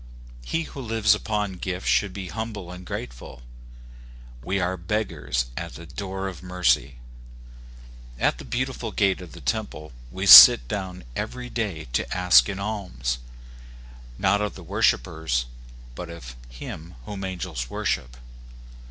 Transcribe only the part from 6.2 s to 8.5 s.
of mercy. At the